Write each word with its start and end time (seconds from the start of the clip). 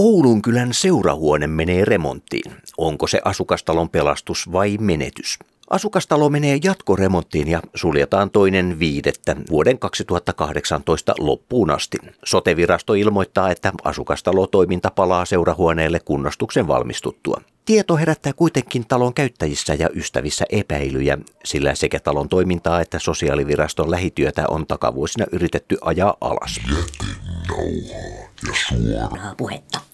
Oulun 0.00 0.42
kylän 0.42 0.74
seurahuone 0.74 1.46
menee 1.46 1.84
remonttiin. 1.84 2.52
Onko 2.76 3.06
se 3.06 3.20
asukastalon 3.24 3.88
pelastus 3.88 4.52
vai 4.52 4.76
menetys? 4.80 5.38
Asukastalo 5.70 6.30
menee 6.30 6.58
jatkoremonttiin 6.64 7.48
ja 7.48 7.62
suljetaan 7.74 8.30
toinen 8.30 8.78
viidettä 8.78 9.36
vuoden 9.50 9.78
2018 9.78 11.14
loppuun 11.18 11.70
asti. 11.70 11.98
Sotevirasto 12.24 12.94
ilmoittaa, 12.94 13.50
että 13.50 13.72
asukastalotoiminta 13.84 14.90
palaa 14.90 15.24
seurahuoneelle 15.24 16.00
kunnostuksen 16.00 16.66
valmistuttua. 16.66 17.40
Tieto 17.64 17.96
herättää 17.96 18.32
kuitenkin 18.32 18.86
talon 18.86 19.14
käyttäjissä 19.14 19.74
ja 19.74 19.88
ystävissä 19.94 20.44
epäilyjä, 20.50 21.18
sillä 21.44 21.74
sekä 21.74 22.00
talon 22.00 22.28
toimintaa 22.28 22.80
että 22.80 22.98
sosiaaliviraston 22.98 23.90
lähityötä 23.90 24.44
on 24.48 24.66
takavuosina 24.66 25.26
yritetty 25.32 25.76
ajaa 25.80 26.16
alas. 26.20 26.60
Jätenauhaa 26.66 28.28
ja 28.48 28.54
suoraa 28.68 29.34
puhetta. 29.36 29.87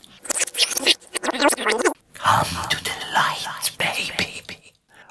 Come 2.25 3.44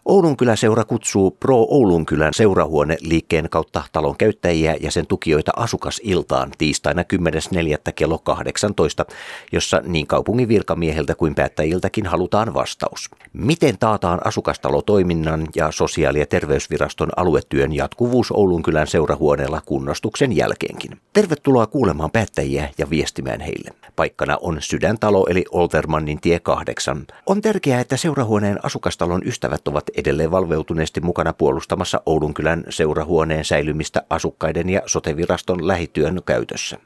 Oulun 0.05 0.37
kyläseura 0.37 0.83
kutsuu 0.83 1.31
Pro 1.31 1.57
Oulun 1.57 2.05
kylän 2.05 2.33
seurahuone 2.33 2.97
liikkeen 3.01 3.49
kautta 3.49 3.83
talon 3.91 4.17
käyttäjiä 4.17 4.75
ja 4.81 4.91
sen 4.91 5.07
tukijoita 5.07 5.51
asukasiltaan 5.55 6.51
tiistaina 6.57 7.03
10.4. 7.13 7.91
kello 7.95 8.17
18, 8.17 9.05
jossa 9.51 9.81
niin 9.85 10.07
kaupungin 10.07 10.47
virkamieheltä 10.47 11.15
kuin 11.15 11.35
päättäjiltäkin 11.35 12.05
halutaan 12.05 12.53
vastaus. 12.53 13.09
Miten 13.33 13.77
taataan 13.79 14.27
asukastalotoiminnan 14.27 15.47
ja 15.55 15.71
sosiaali- 15.71 16.19
ja 16.19 16.25
terveysviraston 16.25 17.09
aluetyön 17.15 17.73
jatkuvuus 17.73 18.31
Oulun 18.31 18.63
kylän 18.63 18.87
seurahuoneella 18.87 19.61
kunnostuksen 19.65 20.35
jälkeenkin? 20.35 20.99
Tervetuloa 21.13 21.67
kuulemaan 21.67 22.11
päättäjiä 22.11 22.69
ja 22.77 22.89
viestimään 22.89 23.41
heille. 23.41 23.69
Paikkana 23.95 24.37
on 24.41 24.57
Sydäntalo 24.59 25.27
eli 25.29 25.45
Oltermannin 25.51 26.21
tie 26.21 26.39
8. 26.39 27.05
On 27.25 27.41
tärkeää, 27.41 27.81
että 27.81 27.97
seurahuoneen 27.97 28.65
asukastalon 28.65 29.21
ystävät 29.25 29.67
ovat 29.67 29.92
edelleen 29.95 30.31
valveutuneesti 30.31 31.01
mukana 31.01 31.33
puolustamassa 31.33 32.01
Oulunkylän 32.05 32.63
seurahuoneen 32.69 33.45
säilymistä 33.45 34.03
asukkaiden 34.09 34.69
ja 34.69 34.81
soteviraston 34.85 35.67
lähityön 35.67 36.21
käytössä. 36.25 36.77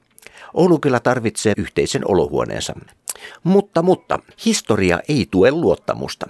Oulunkylä 0.54 1.00
tarvitsee 1.00 1.54
yhteisen 1.58 2.02
olohuoneensa. 2.12 2.74
Mutta, 3.44 3.82
mutta, 3.82 4.20
historia 4.46 5.00
ei 5.10 5.28
tue 5.32 5.52
luottamusta. 5.52 6.28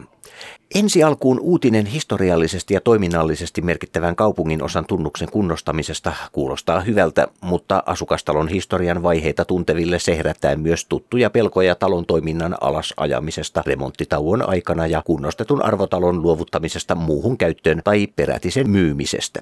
Ensi 0.76 1.04
alkuun 1.04 1.40
uutinen 1.40 1.86
historiallisesti 1.86 2.74
ja 2.74 2.82
toiminnallisesti 2.82 3.62
merkittävän 3.62 4.16
kaupungin 4.16 4.64
osan 4.64 4.86
tunnuksen 4.86 5.32
kunnostamisesta 5.32 6.14
kuulostaa 6.32 6.80
hyvältä, 6.80 7.28
mutta 7.42 7.84
asukastalon 7.86 8.48
historian 8.48 9.04
vaiheita 9.04 9.46
tunteville 9.46 10.00
se 10.00 10.18
herättää 10.18 10.56
myös 10.56 10.86
tuttuja 10.86 11.30
pelkoja 11.30 11.76
talon 11.76 12.06
toiminnan 12.06 12.58
alasajamisesta 12.62 13.64
remonttitauon 13.66 14.50
aikana 14.50 14.88
ja 14.88 15.02
kunnostetun 15.06 15.66
arvotalon 15.66 16.22
luovuttamisesta 16.22 16.96
muuhun 16.96 17.38
käyttöön 17.38 17.82
tai 17.84 18.08
peräti 18.16 18.52
sen 18.52 18.70
myymisestä. 18.70 19.42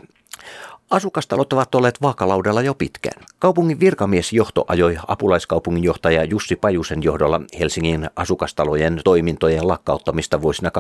Asukastalot 0.89 1.53
ovat 1.53 1.75
olleet 1.75 2.02
vaakalaudella 2.02 2.61
jo 2.61 2.73
pitkään. 2.73 3.23
Kaupungin 3.39 3.80
virkamiesjohto 3.80 4.66
ajoi 4.67 4.97
apulaiskaupunginjohtaja 5.08 6.23
Jussi 6.23 6.55
Pajusen 6.55 7.03
johdolla 7.03 7.41
Helsingin 7.59 8.09
asukastalojen 8.16 9.02
toimintojen 9.03 9.67
lakkauttamista 9.67 10.41
vuosina 10.41 10.72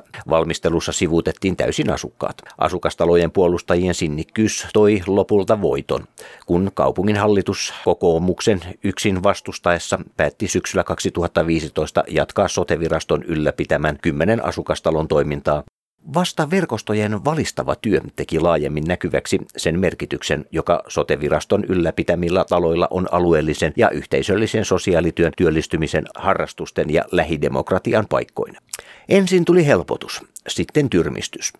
2013-2015. 0.00 0.02
Valmistelussa 0.28 0.92
sivuutettiin 0.92 1.56
täysin 1.56 1.90
asukkaat. 1.90 2.36
Asukastalojen 2.58 3.30
puolustajien 3.30 3.94
sinnikkyys 3.94 4.66
toi 4.72 5.02
lopulta 5.06 5.62
voiton, 5.62 6.04
kun 6.46 6.70
kaupungin 6.74 7.16
hallitus 7.16 7.74
kokoomuksen 7.84 8.60
yksin 8.84 9.22
vastustaessa 9.22 9.98
päätti 10.16 10.48
syksyllä 10.48 10.84
2015 10.84 12.04
jatkaa 12.08 12.48
soteviraston 12.48 13.22
ylläpitämän 13.22 13.98
kymmenen 14.02 14.44
asukastalon 14.44 15.08
toimintaa 15.08 15.62
Vasta 16.14 16.50
verkostojen 16.50 17.24
valistava 17.24 17.76
työ 17.76 18.00
teki 18.16 18.40
laajemmin 18.40 18.84
näkyväksi 18.84 19.38
sen 19.56 19.80
merkityksen, 19.80 20.44
joka 20.50 20.82
soteviraston 20.88 21.64
ylläpitämillä 21.64 22.44
taloilla 22.48 22.88
on 22.90 23.06
alueellisen 23.12 23.72
ja 23.76 23.90
yhteisöllisen 23.90 24.64
sosiaalityön 24.64 25.32
työllistymisen, 25.36 26.04
harrastusten 26.14 26.90
ja 26.90 27.04
lähidemokratian 27.12 28.06
paikkoina. 28.08 28.60
Ensin 29.08 29.44
tuli 29.44 29.66
helpotus, 29.66 30.22
sitten 30.48 30.90
tyrmistys. 30.90 31.52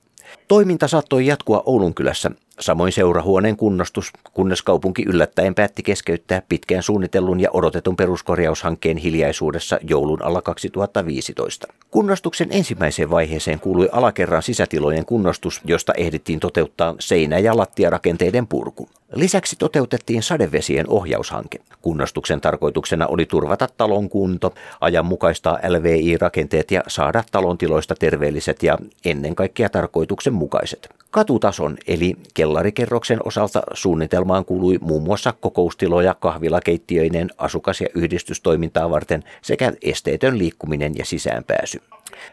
Toiminta 0.48 0.88
saattoi 0.88 1.26
jatkua 1.26 1.62
Oulunkylässä 1.66 2.30
Samoin 2.60 2.92
seurahuoneen 2.92 3.56
kunnostus, 3.56 4.12
kunnes 4.32 4.62
kaupunki 4.62 5.04
yllättäen 5.06 5.54
päätti 5.54 5.82
keskeyttää 5.82 6.42
pitkään 6.48 6.82
suunnitellun 6.82 7.40
ja 7.40 7.50
odotetun 7.52 7.96
peruskorjaushankkeen 7.96 8.96
hiljaisuudessa 8.96 9.78
joulun 9.82 10.22
alla 10.22 10.42
2015. 10.42 11.66
Kunnostuksen 11.90 12.48
ensimmäiseen 12.50 13.10
vaiheeseen 13.10 13.60
kuului 13.60 13.88
alakerran 13.92 14.42
sisätilojen 14.42 15.04
kunnostus, 15.04 15.60
josta 15.64 15.92
ehdittiin 15.96 16.40
toteuttaa 16.40 16.94
seinä- 17.00 17.38
ja 17.38 17.56
lattiarakenteiden 17.56 18.46
purku. 18.46 18.88
Lisäksi 19.14 19.56
toteutettiin 19.58 20.22
sadevesien 20.22 20.88
ohjaushanke. 20.88 21.58
Kunnostuksen 21.82 22.40
tarkoituksena 22.40 23.06
oli 23.06 23.26
turvata 23.26 23.68
talon 23.76 24.08
kunto, 24.08 24.54
ajanmukaistaa 24.80 25.58
LVI-rakenteet 25.68 26.70
ja 26.70 26.82
saada 26.88 27.24
talon 27.32 27.58
tiloista 27.58 27.94
terveelliset 27.94 28.62
ja 28.62 28.78
ennen 29.04 29.34
kaikkea 29.34 29.68
tarkoituksenmukaiset. 29.68 30.88
Katutason 31.10 31.76
eli 31.86 32.16
kellarikerroksen 32.46 33.18
osalta 33.24 33.62
suunnitelmaan 33.72 34.44
kuului 34.44 34.78
muun 34.80 35.02
muassa 35.02 35.32
kokoustiloja 35.32 36.14
kahvilakeittiöinen, 36.14 37.30
asukas- 37.38 37.80
ja 37.80 37.88
yhdistystoimintaa 37.94 38.90
varten 38.90 39.24
sekä 39.42 39.72
esteetön 39.82 40.38
liikkuminen 40.38 40.92
ja 40.96 41.04
sisäänpääsy. 41.04 41.82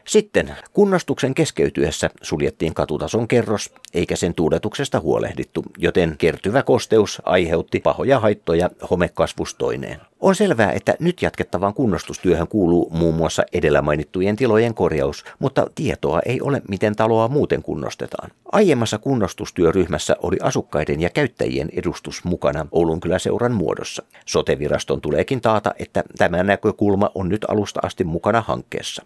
Sitten 0.08 0.56
kunnostuksen 0.74 1.34
keskeytyessä 1.34 2.10
suljettiin 2.22 2.74
katutason 2.74 3.28
kerros, 3.28 3.74
eikä 3.94 4.16
sen 4.16 4.34
tuuletuksesta 4.34 5.00
huolehdittu, 5.00 5.64
joten 5.78 6.16
kertyvä 6.18 6.64
kosteus 6.64 7.22
aiheutti 7.26 7.80
pahoja 7.80 8.20
haittoja 8.20 8.70
homekasvustoineen. 8.90 10.00
On 10.20 10.36
selvää, 10.36 10.72
että 10.72 10.96
nyt 11.00 11.22
jatkettavaan 11.22 11.74
kunnostustyöhön 11.74 12.48
kuuluu 12.48 12.90
muun 12.90 13.16
muassa 13.16 13.44
edellä 13.54 13.82
mainittujen 13.82 14.36
tilojen 14.36 14.74
korjaus, 14.74 15.26
mutta 15.40 15.68
tietoa 15.76 16.20
ei 16.26 16.42
ole, 16.42 16.62
miten 16.68 16.96
taloa 16.96 17.28
muuten 17.28 17.64
kunnostetaan. 17.64 18.32
Aiemmassa 18.52 18.98
kunnostustyöryhmässä 18.98 20.16
oli 20.22 20.38
asukkaiden 20.42 21.02
ja 21.02 21.10
käyttäjien 21.10 21.70
edustus 21.74 22.24
mukana 22.24 22.66
Oulun 22.72 23.00
kyläseuran 23.00 23.52
muodossa. 23.54 24.04
Soteviraston 24.26 25.02
tuleekin 25.02 25.42
taata, 25.42 25.74
että 25.80 26.04
tämä 26.18 26.44
näkökulma 26.44 27.10
on 27.16 27.30
nyt 27.30 27.46
alusta 27.48 27.80
asti 27.84 28.04
mukana 28.04 28.42
hankkeessa. 28.42 29.06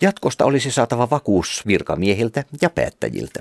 Jatkosta 0.00 0.44
olisi 0.44 0.70
saatava 0.70 1.10
vakuus 1.10 1.62
virkamiehiltä 1.66 2.44
ja 2.62 2.70
päättäjiltä. 2.70 3.40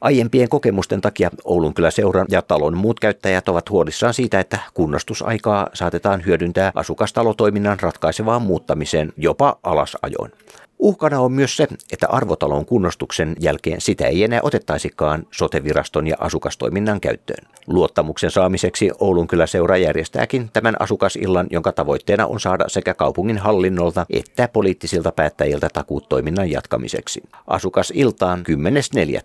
Aiempien 0.00 0.48
kokemusten 0.48 1.00
takia 1.00 1.30
Oulun 1.44 1.74
seuran 1.90 2.26
ja 2.30 2.42
talon 2.42 2.76
muut 2.76 3.00
käyttäjät 3.00 3.48
ovat 3.48 3.70
huolissaan 3.70 4.14
siitä, 4.14 4.40
että 4.40 4.58
kunnostusaikaa 4.74 5.68
saatetaan 5.74 6.24
hyödyntää 6.26 6.72
asukastalotoiminnan 6.74 7.80
ratkaisevaan 7.80 8.42
muuttamiseen 8.42 9.12
jopa 9.16 9.58
alasajoon. 9.62 10.30
Uhkana 10.78 11.20
on 11.20 11.32
myös 11.32 11.56
se, 11.56 11.68
että 11.92 12.08
arvotalon 12.08 12.66
kunnostuksen 12.66 13.36
jälkeen 13.40 13.80
sitä 13.80 14.06
ei 14.06 14.24
enää 14.24 14.40
otettaisikaan 14.42 15.26
soteviraston 15.30 16.06
ja 16.06 16.16
asukastoiminnan 16.20 17.00
käyttöön. 17.00 17.46
Luottamuksen 17.66 18.30
saamiseksi 18.30 18.90
Oulun 18.98 19.28
seura 19.46 19.76
järjestääkin 19.76 20.50
tämän 20.52 20.76
asukasillan, 20.78 21.46
jonka 21.50 21.72
tavoitteena 21.72 22.26
on 22.26 22.40
saada 22.40 22.64
sekä 22.68 22.94
kaupungin 22.94 23.38
hallinnolta 23.38 24.06
että 24.10 24.48
poliittisilta 24.48 25.12
päättäjiltä 25.12 25.68
takuut 25.72 26.08
toiminnan 26.08 26.50
jatkamiseksi. 26.50 27.22
Asukasiltaan 27.46 28.44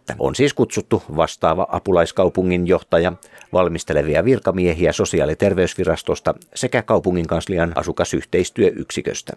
10.4. 0.09 0.15
on 0.19 0.35
siis 0.35 0.53
kutsuttu 0.53 1.03
vastaava 1.15 1.67
apulaiskaupungin 1.71 2.67
johtaja, 2.67 3.13
valmistelevia 3.53 4.25
virkamiehiä 4.25 4.91
sosiaali- 4.91 5.31
ja 5.31 5.35
terveysvirastosta 5.35 6.33
sekä 6.55 6.81
kaupungin 6.81 7.27
kanslian 7.27 7.71
asukasyhteistyöyksiköstä. 7.75 9.33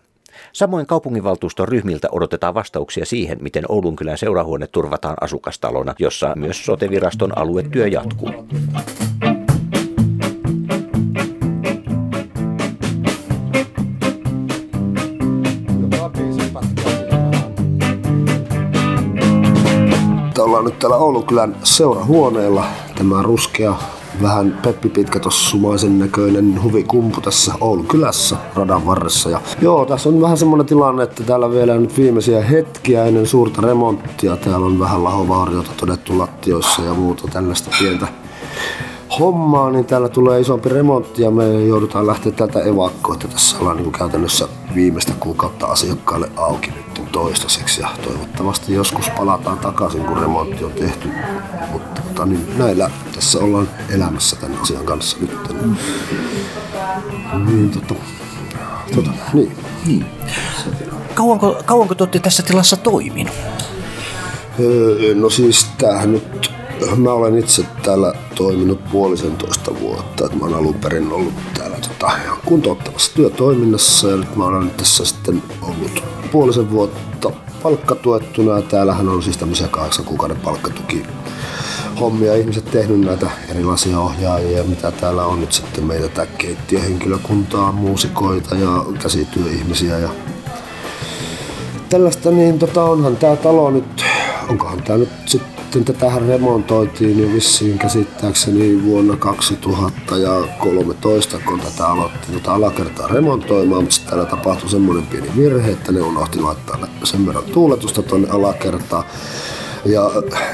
Samoin 0.52 0.86
kaupunginvaltuuston 0.86 1.68
ryhmiltä 1.68 2.08
odotetaan 2.12 2.54
vastauksia 2.54 3.06
siihen, 3.06 3.38
miten 3.40 3.64
Oulunkylän 3.68 4.18
seurahuone 4.18 4.66
turvataan 4.66 5.16
asukastalona, 5.20 5.94
jossa 5.98 6.32
myös 6.36 6.66
soteviraston 6.66 7.38
aluetyö 7.38 7.88
jatkuu. 7.88 8.30
Ollaan 20.38 20.64
nyt 20.64 20.78
täällä 20.78 20.96
Oulunkylän 20.96 21.56
seurahuoneella. 21.62 22.64
Tämä 22.98 23.22
ruskea 23.22 23.74
vähän 24.22 24.58
Peppi 24.62 24.88
Pitkä 24.88 25.18
tossa 25.18 25.50
sumaisen 25.50 25.98
näköinen 25.98 26.62
huvikumpu 26.62 27.20
tässä 27.20 27.52
Oulun 27.60 27.86
kylässä 27.86 28.36
radan 28.54 28.86
varressa. 28.86 29.30
Ja 29.30 29.40
joo, 29.60 29.86
tässä 29.86 30.08
on 30.08 30.20
vähän 30.20 30.38
semmonen 30.38 30.66
tilanne, 30.66 31.02
että 31.02 31.22
täällä 31.24 31.50
vielä 31.50 31.78
nyt 31.78 31.96
viimeisiä 31.96 32.42
hetkiä 32.42 33.04
ennen 33.04 33.26
suurta 33.26 33.60
remonttia. 33.60 34.36
Täällä 34.36 34.66
on 34.66 34.78
vähän 34.78 35.04
lahovauriota 35.04 35.70
todettu 35.76 36.18
lattioissa 36.18 36.82
ja 36.82 36.94
muuta 36.94 37.28
tällaista 37.32 37.70
pientä 37.78 38.06
hommaa, 39.18 39.70
niin 39.70 39.84
täällä 39.84 40.08
tulee 40.08 40.40
isompi 40.40 40.68
remontti 40.68 41.22
ja 41.22 41.30
me 41.30 41.64
joudutaan 41.64 42.06
lähteä 42.06 42.32
täältä 42.32 42.60
evakkoon, 42.60 43.14
että 43.14 43.28
tässä 43.28 43.58
ollaan 43.58 43.76
niin 43.76 43.92
käytännössä 43.92 44.48
viimeistä 44.74 45.12
kuukautta 45.20 45.66
asiakkaalle 45.66 46.30
auki 46.36 46.70
nyt 46.70 47.12
toistaiseksi 47.12 47.80
ja 47.80 47.88
toivottavasti 48.04 48.74
joskus 48.74 49.10
palataan 49.10 49.58
takaisin, 49.58 50.04
kun 50.04 50.16
remontti 50.16 50.64
on 50.64 50.72
tehty. 50.72 51.08
Mutta, 51.72 52.02
mutta 52.04 52.26
niin, 52.26 52.58
näillä 52.58 52.90
tässä 53.14 53.38
ollaan 53.38 53.68
elämässä 53.94 54.36
tämän 54.36 54.58
asian 54.60 54.84
kanssa 54.84 55.16
nyt. 55.20 55.30
Niin, 57.46 57.70
tota, 57.70 57.94
tota, 58.94 59.10
niin. 59.32 59.56
Niin. 59.86 60.06
Kauanko, 61.14 61.62
kauanko 61.64 61.94
te 61.94 62.02
olette 62.02 62.18
tässä 62.18 62.42
tilassa 62.42 62.76
toiminut? 62.76 63.34
Öö, 64.60 65.14
no 65.14 65.30
siis 65.30 65.66
tämähän 65.78 66.12
nyt, 66.12 66.52
mä 66.96 67.12
olen 67.12 67.38
itse 67.38 67.64
täällä 67.82 68.14
toiminut 68.34 68.84
puolisentoista 68.90 69.80
vuotta, 69.80 70.28
mä 70.40 70.46
olen 70.46 70.58
alun 70.58 70.74
perin 70.74 71.12
ollut 71.12 71.34
täällä 71.58 71.76
tota, 71.76 72.10
kuntouttavassa 72.44 73.14
työtoiminnassa 73.14 74.08
ja 74.08 74.16
nyt 74.16 74.36
mä 74.36 74.44
olen 74.44 74.70
tässä 74.70 75.04
sitten 75.04 75.42
ollut 75.62 76.04
puolisen 76.32 76.70
vuotta 76.70 77.30
palkkatuettuna 77.62 78.62
täällähän 78.62 79.08
on 79.08 79.22
siis 79.22 79.36
tämmöisiä 79.36 79.68
kahdeksan 79.68 80.04
kuukauden 80.04 80.36
palkkatuki 80.36 81.02
hommia 82.00 82.34
ihmiset 82.34 82.64
tehnyt 82.64 83.00
näitä 83.00 83.30
erilaisia 83.48 84.00
ohjaajia, 84.00 84.64
mitä 84.64 84.90
täällä 84.90 85.24
on 85.24 85.40
nyt 85.40 85.52
sitten 85.52 85.84
meitä 85.84 86.08
tää 86.08 86.26
keittiöhenkilökuntaa, 86.26 87.72
muusikoita 87.72 88.54
ja 88.54 88.84
käsityöihmisiä 89.02 89.98
ja 89.98 90.08
tällaista, 91.88 92.30
niin 92.30 92.58
tota 92.58 92.84
onhan 92.84 93.16
tää 93.16 93.36
talo 93.36 93.70
nyt, 93.70 94.04
onkohan 94.48 94.82
tää 94.82 94.96
nyt 94.98 95.08
sitten 95.26 95.51
tätähän 95.80 96.28
remontoitiin 96.28 97.22
jo 97.22 97.34
vissiin 97.34 97.78
käsittääkseni 97.78 98.84
vuonna 98.84 99.16
2013, 99.16 101.38
kun 101.46 101.60
tätä 101.60 101.86
aloitti 101.86 102.32
tätä 102.32 102.52
alakertaa 102.52 103.08
remontoimaan, 103.08 103.82
mutta 103.82 104.00
täällä 104.06 104.24
tapahtui 104.24 104.70
semmoinen 104.70 105.06
pieni 105.06 105.30
virhe, 105.36 105.70
että 105.70 105.92
ne 105.92 106.00
unohti 106.00 106.40
laittaa 106.40 106.88
sen 107.04 107.26
verran 107.26 107.44
tuuletusta 107.44 108.02
tuonne 108.02 108.28
alakertaan. 108.30 109.04
Ja 109.84 110.10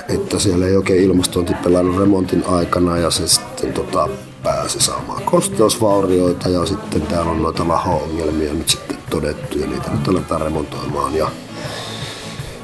että 0.08 0.38
siellä 0.38 0.66
ei 0.66 0.76
oikein 0.76 1.02
ilmastointi 1.02 1.54
pelannut 1.54 1.98
remontin 1.98 2.44
aikana 2.46 2.98
ja 2.98 3.10
se 3.10 3.28
sitten 3.28 3.72
tota, 3.72 4.08
pääsi 4.42 4.80
saamaan 4.80 5.22
kosteusvaurioita 5.22 6.48
ja 6.48 6.66
sitten 6.66 7.02
täällä 7.02 7.30
on 7.30 7.42
noita 7.42 7.68
laho-ongelmia 7.68 8.54
nyt 8.54 8.68
sitten 8.68 8.98
todettu 9.10 9.58
ja 9.58 9.66
niitä 9.66 9.90
nyt 9.90 10.08
aletaan 10.08 10.40
remontoimaan 10.40 11.14
ja 11.14 11.30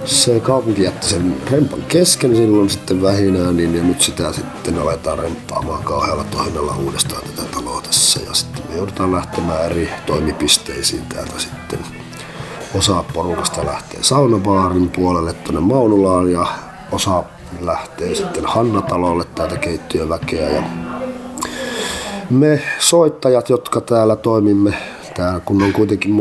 se 0.04 0.40
kaupunki 0.40 0.82
jätti 0.82 1.06
sen 1.06 1.36
rempan 1.50 1.82
kesken 1.82 2.36
silloin 2.36 2.70
sitten 2.70 3.02
vähinään, 3.02 3.56
niin 3.56 3.76
ja 3.76 3.82
nyt 3.82 4.00
sitä 4.00 4.32
sitten 4.32 4.78
aletaan 4.78 5.18
remppaamaan 5.18 5.84
kauhealla 5.84 6.24
tohinnalla 6.24 6.76
uudestaan 6.76 7.22
tätä 7.22 7.48
taloa 7.54 7.80
tässä. 7.82 8.20
Ja 8.26 8.34
sitten 8.34 8.62
me 8.68 8.76
joudutaan 8.76 9.12
lähtemään 9.12 9.64
eri 9.64 9.88
toimipisteisiin 10.06 11.02
täältä 11.06 11.38
sitten. 11.38 11.78
Osa 12.74 13.04
porukasta 13.14 13.66
lähtee 13.66 14.02
saunabaarin 14.02 14.88
puolelle 14.88 15.32
tuonne 15.32 15.60
Maunulaan 15.60 16.32
ja 16.32 16.46
osa 16.92 17.24
lähtee 17.60 18.14
sitten 18.14 18.46
Hannatalolle 18.46 19.24
täältä 19.34 19.56
keittiöväkeä. 19.56 20.50
Ja 20.50 20.62
me 22.30 22.62
soittajat, 22.78 23.48
jotka 23.48 23.80
täällä 23.80 24.16
toimimme, 24.16 24.74
täällä 25.16 25.40
kun 25.40 25.62
on 25.62 25.72
kuitenkin 25.72 26.12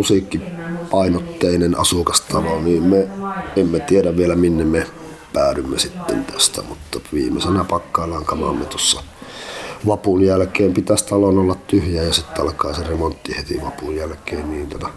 musiikkipainotteinen 0.94 1.80
asukastalo, 1.80 2.62
niin 2.62 2.84
me 2.84 3.08
emme 3.56 3.80
tiedä 3.80 4.18
vielä 4.18 4.36
minne 4.36 4.64
me 4.64 4.88
päädymme 5.34 5.80
sitten 5.80 6.26
tästä, 6.26 6.62
mutta 6.62 7.00
viimeisenä 7.14 7.64
pakkaillaan 7.64 8.26
kamaamme 8.26 8.66
tuossa 8.66 9.04
vapun 9.88 10.22
jälkeen. 10.22 10.74
Pitäisi 10.74 11.06
talon 11.06 11.38
olla 11.38 11.56
tyhjä 11.68 12.04
ja 12.04 12.14
sitten 12.14 12.42
alkaa 12.42 12.74
se 12.74 12.84
remontti 12.84 13.36
heti 13.38 13.62
vapun 13.64 13.96
jälkeen. 13.96 14.52
Niin 14.52 14.70
tota, 14.70 14.90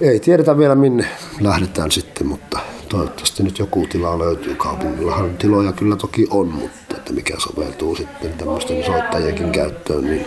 ei 0.00 0.20
tiedetä 0.20 0.58
vielä 0.58 0.74
minne 0.74 1.06
lähdetään 1.40 1.90
sitten, 1.90 2.26
mutta 2.26 2.58
toivottavasti 2.88 3.42
nyt 3.42 3.58
joku 3.58 3.86
tila 3.86 4.18
löytyy. 4.18 4.54
Kaupungillahan 4.54 5.36
tiloja 5.36 5.72
kyllä 5.72 5.96
toki 5.96 6.26
on, 6.30 6.48
mutta 6.48 6.96
että 6.96 7.12
mikä 7.12 7.34
soveltuu 7.38 7.96
sitten 7.96 8.32
tämmöisten 8.32 8.84
soittajienkin 8.84 9.52
käyttöön, 9.52 10.04
niin 10.04 10.26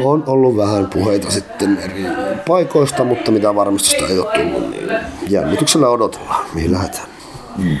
on 0.00 0.24
ollut 0.26 0.56
vähän 0.56 0.86
puheita 0.86 1.30
sitten 1.30 1.78
eri 1.78 2.06
paikoista, 2.48 3.04
mutta 3.04 3.30
mitä 3.30 3.54
varmistusta 3.54 4.06
ei 4.06 4.18
ole 4.18 4.34
tullut, 4.34 4.70
niin 4.70 4.90
jännityksellä 5.28 5.88
odotellaan, 5.88 6.44
mihin 6.54 6.72
lähdetään. 6.72 7.06
Mm. 7.58 7.76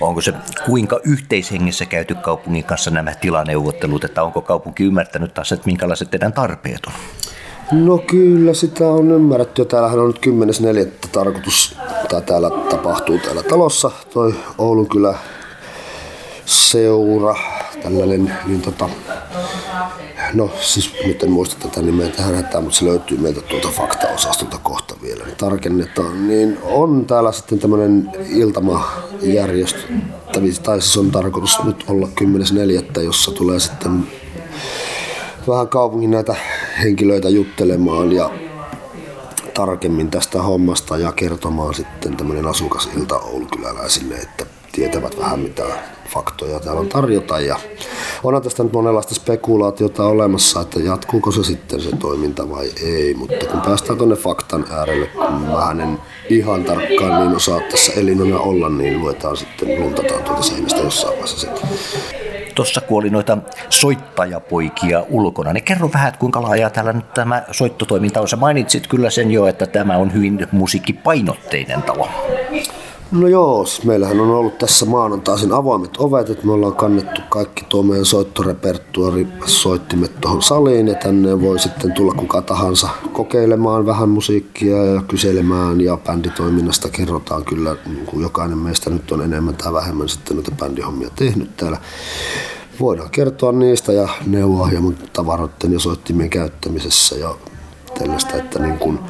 Onko 0.00 0.20
se 0.20 0.32
kuinka 0.66 1.00
yhteishengessä 1.04 1.86
käyty 1.86 2.14
kaupungin 2.14 2.64
kanssa 2.64 2.90
nämä 2.90 3.14
tilaneuvottelut, 3.14 4.04
että 4.04 4.22
onko 4.22 4.42
kaupunki 4.42 4.84
ymmärtänyt 4.84 5.34
taas, 5.34 5.52
että 5.52 5.66
minkälaiset 5.66 6.10
teidän 6.10 6.32
tarpeet 6.32 6.80
on? 6.86 6.92
No 7.72 7.98
kyllä 7.98 8.54
sitä 8.54 8.88
on 8.88 9.12
ymmärretty. 9.12 9.64
Täällähän 9.64 9.98
on 9.98 10.06
nyt 10.06 10.26
10.4. 10.26 11.08
tarkoitus, 11.12 11.76
tai 12.08 12.22
täällä 12.22 12.50
tapahtuu 12.70 13.18
täällä 13.18 13.42
talossa, 13.42 13.90
toi 14.14 14.34
Oulun 14.58 14.88
kylä 14.88 15.14
seura, 16.46 17.36
tällainen, 17.82 18.34
niin 18.46 18.62
tota, 18.62 18.88
no 20.34 20.50
siis 20.60 20.94
nyt 21.06 21.22
en 21.22 21.30
muista 21.30 21.68
tätä 21.68 21.82
nimeä 21.82 22.08
tähän 22.08 22.34
hätään, 22.34 22.64
mutta 22.64 22.78
se 22.78 22.84
löytyy 22.84 23.18
meiltä 23.18 23.40
tuolta 23.40 23.68
faktaosastolta 23.68 24.58
kohta 24.58 24.94
vielä, 25.02 25.24
niin 25.24 25.36
tarkennetaan, 25.36 26.28
niin 26.28 26.58
on 26.62 27.06
täällä 27.06 27.32
sitten 27.32 27.58
tämmöinen 27.58 28.12
iltamajärjestö, 28.28 29.78
tai 30.62 30.80
siis 30.80 30.96
on 30.96 31.10
tarkoitus 31.10 31.64
nyt 31.64 31.84
olla 31.88 32.08
10.4., 32.94 33.00
jossa 33.00 33.30
tulee 33.30 33.60
sitten 33.60 34.06
vähän 35.48 35.68
kaupungin 35.68 36.10
näitä 36.10 36.34
henkilöitä 36.82 37.28
juttelemaan 37.28 38.12
ja 38.12 38.30
tarkemmin 39.54 40.10
tästä 40.10 40.42
hommasta 40.42 40.98
ja 40.98 41.12
kertomaan 41.12 41.74
sitten 41.74 42.16
tämmöinen 42.16 42.46
asukasilta 42.46 43.18
Oulukyläläisille, 43.18 44.14
että 44.14 44.46
tietävät 44.74 45.18
vähän 45.18 45.40
mitä 45.40 45.62
faktoja 46.08 46.60
täällä 46.60 46.80
on 46.80 46.88
tarjota. 46.88 47.40
Ja 47.40 47.56
onhan 48.24 48.42
tästä 48.42 48.62
nyt 48.62 48.72
monenlaista 48.72 49.14
spekulaatiota 49.14 50.04
olemassa, 50.04 50.60
että 50.60 50.80
jatkuuko 50.80 51.30
se 51.32 51.44
sitten 51.44 51.80
se 51.80 51.96
toiminta 51.96 52.50
vai 52.50 52.70
ei. 52.84 53.14
Mutta 53.14 53.46
kun 53.46 53.60
päästään 53.60 53.98
tuonne 53.98 54.16
faktan 54.16 54.64
äärelle, 54.72 55.06
kun 55.06 55.32
mä 55.32 55.70
en 55.70 55.98
ihan 56.30 56.64
tarkkaan 56.64 57.20
niin 57.20 57.36
osaa 57.36 57.60
tässä 57.70 57.92
elinona 57.96 58.38
olla, 58.38 58.68
niin 58.68 59.00
luetaan 59.00 59.36
sitten, 59.36 59.80
luntataan 59.80 60.22
tuolta 60.22 60.42
seinästä 60.42 60.80
jossain 60.80 61.12
vaiheessa 61.12 61.40
sitten. 61.40 61.68
Tuossa 62.54 62.80
kun 62.80 62.98
oli 62.98 63.10
noita 63.10 63.38
soittajapoikia 63.70 65.04
ulkona, 65.08 65.52
niin 65.52 65.64
kerro 65.64 65.90
vähän, 65.92 66.08
että 66.08 66.20
kuinka 66.20 66.42
laajaa 66.42 66.70
täällä 66.70 66.92
nyt 66.92 67.14
tämä 67.14 67.42
soittotoiminta 67.50 68.20
on. 68.20 68.28
Sä 68.28 68.36
mainitsit 68.36 68.86
kyllä 68.86 69.10
sen 69.10 69.30
jo, 69.30 69.46
että 69.46 69.66
tämä 69.66 69.96
on 69.96 70.12
hyvin 70.12 70.46
musiikkipainotteinen 70.52 71.82
talo. 71.82 72.08
No 73.12 73.28
joo, 73.28 73.66
meillähän 73.84 74.20
on 74.20 74.30
ollut 74.30 74.58
tässä 74.58 74.86
maanantaisin 74.86 75.52
avoimet 75.52 75.90
ovet, 75.98 76.30
että 76.30 76.46
me 76.46 76.52
ollaan 76.52 76.74
kannettu 76.74 77.20
kaikki 77.28 77.64
tuo 77.68 77.82
meidän 77.82 78.04
soittorepertuari 78.04 79.26
soittimet 79.46 80.20
tuohon 80.20 80.42
saliin 80.42 80.88
ja 80.88 80.94
tänne 80.94 81.40
voi 81.40 81.58
sitten 81.58 81.92
tulla 81.92 82.14
kuka 82.14 82.42
tahansa 82.42 82.88
kokeilemaan 83.12 83.86
vähän 83.86 84.08
musiikkia 84.08 84.84
ja 84.84 85.02
kyselemään 85.02 85.80
ja 85.80 85.96
bänditoiminnasta 85.96 86.88
kerrotaan 86.88 87.44
kyllä, 87.44 87.76
niin 87.86 88.06
kuin 88.06 88.22
jokainen 88.22 88.58
meistä 88.58 88.90
nyt 88.90 89.12
on 89.12 89.22
enemmän 89.22 89.56
tai 89.56 89.72
vähemmän 89.72 90.08
sitten 90.08 90.36
noita 90.36 90.50
bändihommia 90.50 91.10
tehnyt 91.16 91.56
täällä. 91.56 91.78
Voidaan 92.80 93.10
kertoa 93.10 93.52
niistä 93.52 93.92
ja 93.92 94.08
neuvoa 94.26 94.66
hieman 94.66 94.96
tavaroiden 95.12 95.72
ja 95.72 95.78
soittimien 95.78 96.30
käyttämisessä 96.30 97.16
ja 97.16 97.34
tällaista, 97.98 98.36
että 98.36 98.58
niin 98.58 98.78
kun, 98.78 99.00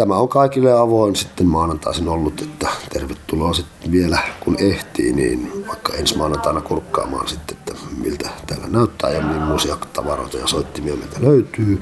tämä 0.00 0.16
on 0.16 0.28
kaikille 0.28 0.72
avoin 0.72 1.16
sitten 1.16 1.46
maanantaisin 1.46 2.08
ollut, 2.08 2.40
että 2.40 2.68
tervetuloa 2.92 3.52
sitten 3.52 3.92
vielä 3.92 4.18
kun 4.40 4.56
ehtii, 4.58 5.12
niin 5.12 5.64
vaikka 5.68 5.94
ensi 5.94 6.16
maanantaina 6.16 6.60
kurkkaamaan 6.60 7.28
sitten, 7.28 7.56
että 7.56 7.74
miltä 7.96 8.30
täällä 8.46 8.66
näyttää 8.68 9.10
ja 9.10 9.22
millaisia 9.22 9.76
tavaroita 9.92 10.36
ja 10.36 10.46
soittimia 10.46 10.96
meiltä 10.96 11.16
löytyy. 11.20 11.80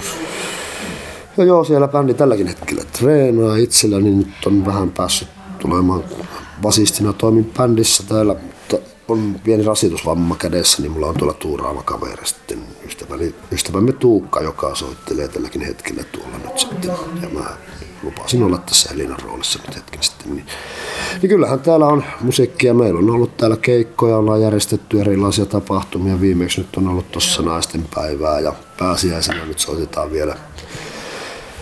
Ja 1.37 1.45
joo, 1.45 1.65
siellä 1.65 1.89
bändi 1.89 2.15
tälläkin 2.15 2.47
hetkellä 2.47 2.85
treenaa 2.85 3.57
itsellä, 3.57 4.01
niin 4.01 4.19
nyt 4.19 4.47
on 4.47 4.67
vähän 4.67 4.91
päässyt 4.91 5.29
tulemaan 5.59 6.05
basistina 6.63 7.13
toimin 7.13 7.53
bändissä 7.59 8.03
täällä 8.09 8.37
on 9.09 9.41
pieni 9.45 9.65
rasitusvamma 9.65 10.37
kädessä, 10.37 10.83
niin 10.83 10.93
mulla 10.93 11.07
on 11.07 11.15
tuolla 11.19 11.35
tuuraava 11.35 11.83
kaveri 11.83 12.27
sitten 12.27 12.59
ystäväni, 12.87 13.35
ystävämme 13.53 13.93
Tuukka, 13.93 14.41
joka 14.41 14.75
soittelee 14.75 15.29
tälläkin 15.29 15.63
hetkellä 15.63 16.05
tuolla 16.05 16.39
nyt 16.45 16.59
sitten. 16.59 16.91
Ja 17.23 17.29
mä 17.29 17.57
lupasin 18.09 18.43
olla 18.43 18.59
tässä 18.59 18.95
Elinan 18.95 19.19
roolissa 19.23 19.59
nyt 19.67 19.77
hetken 19.77 20.03
sitten. 20.03 20.35
Niin, 20.35 20.47
niin 21.23 21.31
kyllähän 21.31 21.61
täällä 21.61 21.87
on 21.87 22.05
musiikkia. 22.21 22.75
Meillä 22.75 22.99
on 22.99 23.11
ollut 23.11 23.37
täällä 23.37 23.57
keikkoja, 23.57 24.17
ollaan 24.17 24.43
järjestetty 24.43 25.01
erilaisia 25.01 25.47
tapahtumia. 25.47 26.21
Viimeksi 26.21 26.61
nyt 26.61 26.77
on 26.77 26.89
ollut 26.89 27.13
tuossa 27.13 27.43
naisten 27.43 27.85
päivää 27.95 28.41
ja 28.41 28.53
pääsiäisenä 28.79 29.45
nyt 29.45 29.59
soitetaan 29.59 30.13
vielä 30.13 30.37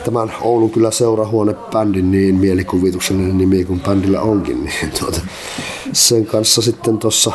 tämän 0.04 0.32
Oulun 0.40 0.70
kyllä 0.70 0.90
seurahuonebändin 0.90 2.10
niin 2.10 2.34
mielikuvituksellinen 2.34 3.38
nimi 3.38 3.64
kuin 3.64 3.80
bändillä 3.80 4.20
onkin, 4.20 4.64
niin 4.64 4.90
tuota, 5.00 5.20
sen 5.92 6.26
kanssa 6.26 6.62
sitten 6.62 6.98
tuossa 6.98 7.32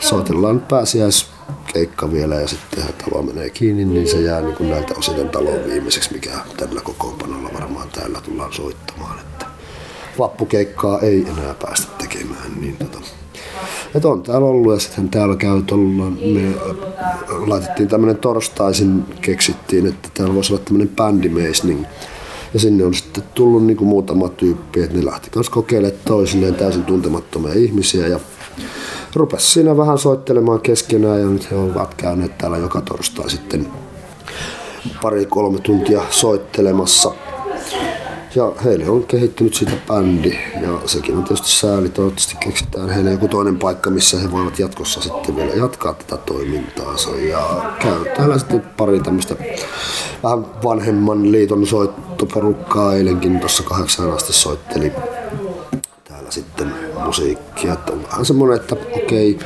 soitellaan 0.00 0.60
pääsiäis 0.60 1.35
keikka 1.76 2.12
vielä 2.12 2.34
ja 2.34 2.48
sitten 2.48 2.84
talo 3.04 3.22
menee 3.22 3.50
kiinni, 3.50 3.84
niin 3.84 4.08
se 4.08 4.20
jää 4.20 4.40
niin 4.40 4.56
kuin 4.56 4.70
näiltä 4.70 4.94
osin 4.98 5.28
talon 5.28 5.64
viimeiseksi, 5.66 6.12
mikä 6.12 6.30
tällä 6.56 6.80
kokoonpanolla 6.80 7.50
varmaan 7.54 7.88
täällä 7.88 8.20
tullaan 8.20 8.52
soittamaan. 8.52 9.18
Että 9.18 9.46
vappukeikkaa 10.18 11.00
ei 11.00 11.26
enää 11.28 11.54
päästä 11.62 11.92
tekemään. 11.98 12.60
Niin 12.60 12.76
tota, 12.76 12.98
et 13.94 14.04
on 14.04 14.22
täällä 14.22 14.46
ollut 14.46 14.72
ja 14.72 14.78
sitten 14.78 15.08
täällä 15.08 15.36
käy 15.36 15.62
tuolla, 15.62 16.10
me 16.10 16.54
laitettiin 17.46 17.88
tämmönen 17.88 18.16
torstaisin, 18.16 19.04
keksittiin, 19.20 19.86
että 19.86 20.08
täällä 20.14 20.34
voisi 20.34 20.52
olla 20.52 20.62
tämmönen 20.64 20.88
bändimeis, 20.88 21.64
niin 21.64 21.86
ja 22.54 22.60
sinne 22.60 22.84
on 22.84 22.94
sitten 22.94 23.24
tullut 23.34 23.66
niin 23.66 23.76
kuin 23.76 23.88
muutama 23.88 24.28
tyyppi, 24.28 24.82
että 24.82 24.96
ne 24.96 25.04
lähti 25.04 25.30
kanssa 25.30 25.52
kokeilemaan 25.52 26.00
toisilleen 26.04 26.54
täysin 26.54 26.84
tuntemattomia 26.84 27.54
ihmisiä 27.54 28.06
ja 28.06 28.20
rupes 29.16 29.52
siinä 29.52 29.76
vähän 29.76 29.98
soittelemaan 29.98 30.60
keskenään 30.60 31.20
ja 31.20 31.26
nyt 31.26 31.50
he 31.50 31.56
ovat 31.56 31.94
käyneet 31.94 32.38
täällä 32.38 32.56
joka 32.58 32.80
torstai 32.80 33.30
sitten 33.30 33.68
pari-kolme 35.02 35.60
tuntia 35.60 36.02
soittelemassa. 36.10 37.12
Ja 38.34 38.52
heille 38.64 38.88
on 38.88 39.04
kehittynyt 39.04 39.54
siitä 39.54 39.72
bändi 39.86 40.38
ja 40.62 40.80
sekin 40.86 41.16
on 41.16 41.24
tietysti 41.24 41.50
sääli. 41.50 41.88
Toivottavasti 41.88 42.36
keksitään 42.40 42.90
heille 42.90 43.10
joku 43.10 43.28
toinen 43.28 43.58
paikka, 43.58 43.90
missä 43.90 44.18
he 44.18 44.30
voivat 44.30 44.58
jatkossa 44.58 45.00
sitten 45.00 45.36
vielä 45.36 45.54
jatkaa 45.54 45.94
tätä 45.94 46.16
toimintaansa. 46.16 47.10
Ja 47.10 47.74
käy 47.82 48.04
täällä 48.16 48.38
sitten 48.38 48.62
pari 48.76 49.00
tämmöistä 49.00 49.36
vähän 50.22 50.46
vanhemman 50.64 51.32
liiton 51.32 51.66
soittoporukkaa. 51.66 52.94
Eilenkin 52.94 53.40
tuossa 53.40 53.62
kahdeksan 53.62 54.12
asti 54.12 54.32
soitteli 54.32 54.92
täällä 56.26 56.30
sitten 56.30 56.74
musiikkia. 57.04 57.72
Että 57.72 57.92
on 57.92 58.02
vähän 58.02 58.24
semmoinen, 58.24 58.56
että 58.56 58.76
okei, 58.92 59.38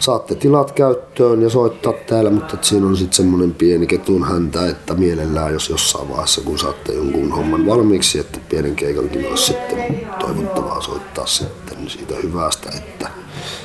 saatte 0.00 0.34
tilat 0.34 0.72
käyttöön 0.72 1.42
ja 1.42 1.50
soittaa 1.50 1.92
täällä, 1.92 2.30
mutta 2.30 2.56
siinä 2.62 2.86
on 2.86 2.96
sitten 2.96 3.16
semmoinen 3.16 3.54
pieni 3.54 3.86
ketun 3.86 4.24
häntä, 4.24 4.68
että 4.68 4.94
mielellään 4.94 5.52
jos 5.52 5.70
jossain 5.70 6.08
vaiheessa, 6.08 6.40
kun 6.40 6.58
saatte 6.58 6.92
jonkun 6.92 7.32
homman 7.32 7.66
valmiiksi, 7.66 8.18
että 8.18 8.40
pienen 8.48 8.76
keikankin 8.76 9.28
olisi 9.28 9.44
sitten 9.44 10.08
toivottavaa 10.18 10.80
soittaa 10.80 11.26
sitten 11.26 11.90
siitä 11.90 12.14
hyvästä, 12.22 12.70
että 12.76 13.10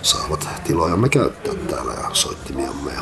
saavat 0.02 0.48
tilojamme 0.68 1.10
käyttää 1.10 1.54
täällä 1.70 1.94
ja 1.94 2.10
soittimiamme. 2.14 2.92
Ja 2.94 3.02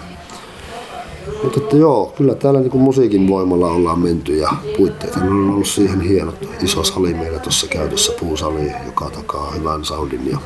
mutta 1.43 1.59
että 1.59 1.77
joo, 1.77 2.13
kyllä 2.17 2.35
täällä 2.35 2.59
niin 2.59 2.77
musiikin 2.77 3.27
voimalla 3.27 3.67
ollaan 3.67 3.99
menty 3.99 4.37
ja 4.37 4.49
puitteet 4.77 5.15
on 5.15 5.49
ollut 5.49 5.67
siihen 5.67 6.01
hienot 6.01 6.49
iso 6.61 6.83
sali 6.83 7.13
meillä 7.13 7.39
tuossa 7.39 7.67
käytössä, 7.67 8.13
puusali, 8.19 8.71
joka 8.85 9.09
takaa 9.09 9.51
hyvän 9.51 9.85
soundin 9.85 10.31
ja 10.31 10.37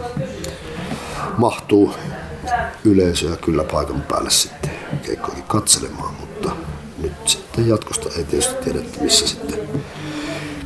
mahtuu 1.37 1.91
yleisöä 2.85 3.35
kyllä 3.35 3.63
paikan 3.63 4.01
päälle 4.01 4.29
sitten 4.29 4.71
keikkoihin 5.05 5.43
katselemaan, 5.43 6.13
mutta 6.19 6.51
nyt 7.01 7.13
sitten 7.25 7.67
jatkosta 7.67 8.09
ei 8.17 8.23
tietysti 8.23 8.63
tiedetty 8.63 9.03
missä 9.03 9.27
sitten 9.27 9.59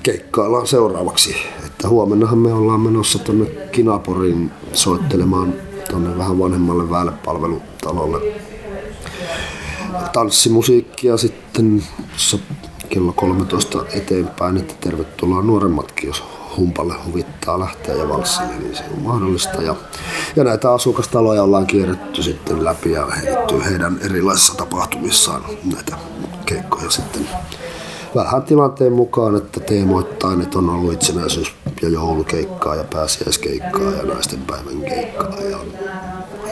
keikkaillaan 0.03 0.67
seuraavaksi. 0.67 1.35
Että 1.65 1.89
huomennahan 1.89 2.37
me 2.37 2.53
ollaan 2.53 2.79
menossa 2.79 3.19
tuonne 3.19 3.45
Kinaporin 3.45 4.51
soittelemaan 4.73 5.53
tuonne 5.89 6.17
vähän 6.17 6.39
vanhemmalle 6.39 6.89
väelepalvelutalolle 6.89 8.46
tanssimusiikkia 10.13 11.17
sitten 11.17 11.83
kello 12.89 13.13
13 13.13 13.85
eteenpäin, 13.93 14.57
että 14.57 14.73
tervetuloa 14.79 15.41
nuoremmatkin, 15.41 16.07
jos 16.07 16.23
humpalle 16.57 16.95
huvittaa 17.05 17.59
lähteä 17.59 17.95
ja 17.95 18.09
valssille, 18.09 18.55
niin 18.59 18.75
se 18.75 18.83
on 18.93 19.01
mahdollista. 19.01 19.61
Ja, 19.61 19.75
ja 20.35 20.43
näitä 20.43 20.73
asukastaloja 20.73 21.43
ollaan 21.43 21.67
kierretty 21.67 22.23
sitten 22.23 22.65
läpi 22.65 22.91
ja 22.91 23.05
heitetty 23.05 23.63
heidän 23.65 23.99
erilaisissa 24.01 24.57
tapahtumissaan 24.57 25.43
näitä 25.73 25.97
keikkoja 26.45 26.89
sitten 26.89 27.29
vähän 28.15 28.43
tilanteen 28.43 28.93
mukaan, 28.93 29.35
että 29.35 29.59
teemoittain, 29.59 30.41
että 30.41 30.57
on 30.57 30.69
ollut 30.69 30.93
itsenäisyys- 30.93 31.55
ja 31.81 31.89
joulukeikkaa 31.89 32.75
ja 32.75 32.83
pääsiäiskeikkaa 32.83 33.91
ja 33.91 34.03
naisten 34.03 34.39
päivän 34.41 34.81
keikkaa 34.81 35.41
ja 35.41 35.57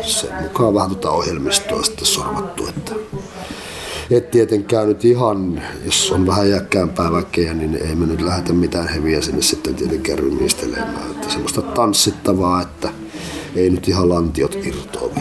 sen 0.01 0.43
mukaan 0.43 0.73
vähän 0.73 0.89
tuota 0.89 1.11
ohjelmistoa 1.11 1.83
sitten 1.83 2.05
sorvattu, 2.05 2.67
että 2.67 2.95
et 4.12 4.31
tietenkään 4.31 4.88
nyt 4.88 5.05
ihan, 5.05 5.62
jos 5.85 6.12
on 6.12 6.27
vähän 6.27 6.47
iäkkäämpää 6.47 7.12
väkeä, 7.12 7.53
niin 7.53 7.75
ei 7.75 7.95
me 7.95 8.05
nyt 8.05 8.21
lähdetä 8.21 8.53
mitään 8.53 8.88
heviä 8.88 9.21
sinne 9.21 9.41
sitten 9.41 9.75
tietenkään 9.75 10.19
rymistelemään. 10.19 11.12
Että 11.12 11.29
semmoista 11.29 11.62
tanssittavaa, 11.62 12.62
että 12.62 12.89
ei 13.55 13.69
nyt 13.69 13.88
ihan 13.88 14.09
lantiot 14.09 14.55
irtoa 14.55 15.12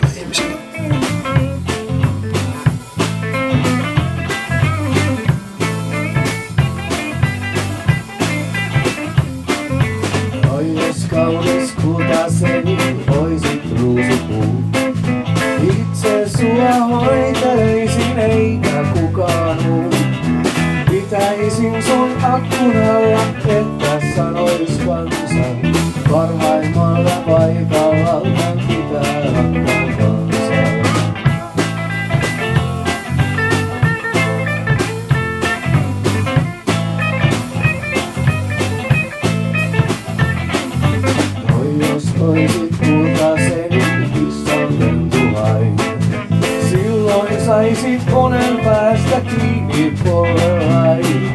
Saisit 47.74 48.10
monen 48.10 48.58
päästä 48.64 49.20
kiinni 49.20 49.94
polvellain. 50.04 51.32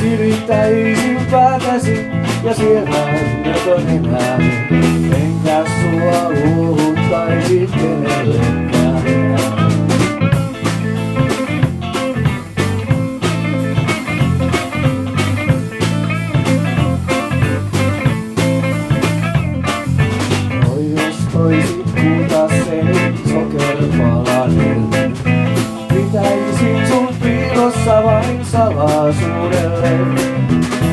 Sirittäisin 0.00 1.18
päätäsi 1.30 2.06
ja 2.44 2.54
sielään 2.54 3.42
näkönenään. 3.42 4.42
Enkä 5.14 5.64
sua 5.64 6.28
uuhuttaisi 6.56 7.68
kenellekään. 7.74 9.02
Oi 20.70 20.94
oisit 21.34 21.84
kultaseni 21.84 23.18
sokerpalanen. 23.28 25.03
Piilossa 27.74 28.04
vain 28.04 28.44
salaisuudelle. 28.44 29.90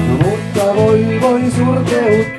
Mutta 0.08 0.76
voi 0.76 1.22
voi 1.22 1.42
surkeutta, 1.52 2.31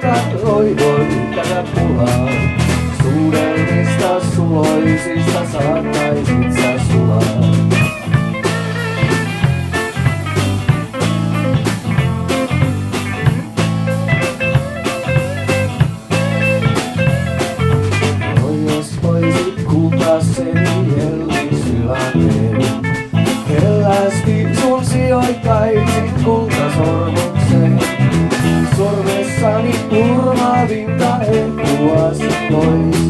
tôi 32.50 33.01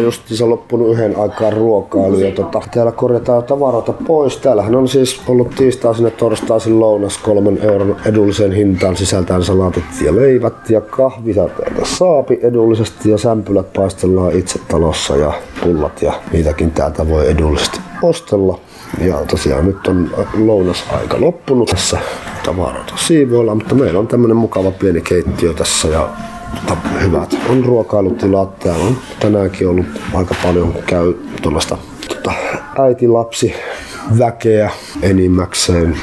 On 0.00 0.04
justiinsa 0.04 0.50
loppunut 0.50 0.92
yhden 0.92 1.18
aikaan 1.18 1.52
ruokailu 1.52 2.18
ja 2.18 2.30
tota, 2.30 2.60
täällä 2.74 2.92
korjataan 2.92 3.44
tavaroita 3.44 3.92
pois. 3.92 4.36
Täällähän 4.36 4.74
on 4.74 4.88
siis 4.88 5.20
ollut 5.26 5.50
tiistaisin 5.50 6.04
ja 6.04 6.10
torstaisin 6.10 6.80
lounas 6.80 7.18
kolmen 7.18 7.58
euron 7.62 7.96
edulliseen 8.06 8.52
hintaan 8.52 8.96
sisältäen 8.96 9.44
salaatit 9.44 9.84
ja 10.04 10.16
leivät 10.16 10.70
ja 10.70 10.80
kahvia 10.80 11.34
täältä 11.34 11.84
saapi 11.84 12.40
edullisesti 12.42 13.10
ja 13.10 13.18
sämpylät 13.18 13.72
paistellaan 13.72 14.38
itse 14.38 14.60
talossa 14.68 15.16
ja 15.16 15.32
pullat 15.64 16.02
ja 16.02 16.12
niitäkin 16.32 16.70
täältä 16.70 17.08
voi 17.08 17.30
edullisesti 17.30 17.80
ostella. 18.02 18.58
Ja 19.00 19.14
tosiaan 19.30 19.66
nyt 19.66 19.86
on 19.86 20.10
lounasaika 20.34 21.20
loppunut 21.20 21.68
tässä 21.68 21.98
tavaroita 22.44 22.94
siivoilla, 22.96 23.54
mutta 23.54 23.74
meillä 23.74 23.98
on 23.98 24.06
tämmönen 24.06 24.36
mukava 24.36 24.70
pieni 24.70 25.00
keittiö 25.00 25.52
tässä 25.52 25.88
ja 25.88 26.08
hyvät 27.02 27.36
on 27.48 27.64
ruokailutilat. 27.64 28.58
Täällä 28.58 28.84
on 28.84 28.96
tänäänkin 29.20 29.68
ollut 29.68 29.86
aika 30.14 30.34
paljon 30.42 30.74
käy 30.86 31.14
tuollaista 31.42 31.78
tota, 32.08 32.32
äiti-lapsi 32.78 33.54
väkeä 34.18 34.70
enimmäkseen 35.02 35.96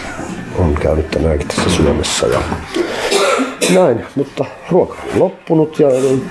on 0.60 0.74
käynyt 0.74 1.12
tänäänkin 1.12 1.48
tässä 1.48 1.70
Suomessa 1.70 2.27
ja 2.27 2.39
näin, 3.74 4.06
mutta 4.16 4.46
ruoka 4.72 4.96
on 5.13 5.20
loppunut 5.20 5.80
ja 5.80 5.88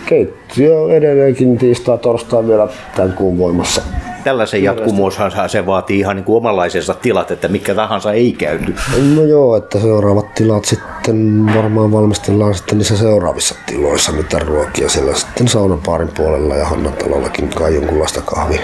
keittiö 0.06 0.96
edelleenkin 0.96 1.58
tiistai 1.58 1.98
torstai 1.98 2.48
vielä 2.48 2.68
tämän 2.96 3.12
kuun 3.12 3.38
voimassa. 3.38 3.82
Tällaisen 4.26 4.62
jatkumooshan 4.62 5.32
se 5.48 5.66
vaatii 5.66 5.98
ihan 5.98 6.16
niin 6.16 6.24
kuin 6.24 6.36
omanlaisensa 6.36 6.94
tilat, 6.94 7.30
että 7.30 7.48
mikä 7.48 7.74
tahansa 7.74 8.12
ei 8.12 8.32
käyty. 8.32 8.74
No 9.14 9.22
joo, 9.22 9.56
että 9.56 9.78
seuraavat 9.78 10.34
tilat 10.34 10.64
sitten 10.64 11.46
varmaan 11.54 11.92
valmistellaan 11.92 12.54
sitten 12.54 12.78
niissä 12.78 12.96
seuraavissa 12.96 13.54
tiloissa 13.66 14.12
mitä 14.12 14.38
ruokia. 14.38 14.88
Siellä 14.88 15.14
sitten 15.14 15.48
saunapaarin 15.48 16.08
puolella 16.16 16.54
ja 16.54 16.64
Hannatalollakin 16.64 17.48
kai 17.48 17.74
jonkunlaista 17.74 18.20
kahvi 18.20 18.60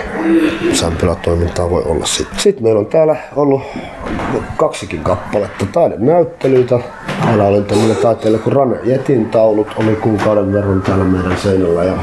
sämpylätoimintaa 0.73 1.71
voi 1.71 1.83
olla 1.83 2.07
sitten. 2.07 2.41
Sitten 2.41 2.65
meillä 2.65 2.81
on 2.81 2.87
täällä 2.87 3.17
ollut 3.37 3.63
kaksikin 4.57 5.01
kappaletta 5.01 5.67
taidenäyttelyitä. 5.73 6.79
Täällä 7.25 7.45
oli 7.45 7.63
tämmöinen 7.63 7.97
taiteilija 7.97 8.43
kuin 8.43 8.57
Rane 8.57 8.77
Jetin 8.85 9.27
taulut, 9.27 9.69
oli 9.77 9.97
kuukauden 9.97 10.53
verran 10.53 10.83
täällä 10.83 11.05
meidän 11.05 11.39
seinällä 11.39 11.85
ja 11.85 11.97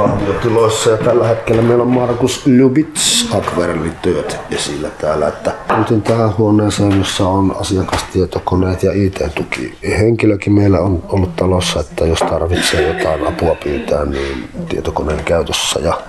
kahviotiloissa 0.00 0.90
ja 0.90 0.96
tällä 0.96 1.26
hetkellä 1.26 1.62
meillä 1.62 1.82
on 1.82 1.90
Markus 1.90 2.46
Lubits 2.46 3.28
akvarellityöt 3.34 4.38
esillä 4.50 4.88
täällä. 5.00 5.28
Että 5.28 5.54
kuten 5.76 6.02
tähän 6.02 6.38
huoneeseen, 6.38 6.98
jossa 6.98 7.28
on 7.28 7.56
asiakastietokoneet 7.60 8.82
ja 8.82 8.92
IT-tuki. 8.92 9.78
Henkilökin 9.98 10.52
meillä 10.52 10.80
on 10.80 11.02
ollut 11.08 11.36
talossa, 11.36 11.80
että 11.80 12.06
jos 12.06 12.18
tarvitsee 12.18 12.88
jotain 12.88 13.26
apua 13.26 13.54
pyytää, 13.64 14.04
niin 14.04 14.48
tietokoneen 14.68 15.24
käytössä. 15.24 15.80
Ja 15.80 16.00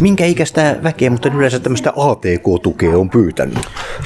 Minkä 0.00 0.26
ikäistä 0.26 0.76
väkeä, 0.82 1.10
mutta 1.10 1.28
yleensä 1.28 1.58
tämmöistä 1.58 1.92
ATK-tukea 1.96 2.98
on 2.98 3.10
pyytänyt? 3.10 3.58